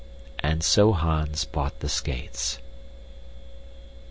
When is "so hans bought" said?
0.63-1.79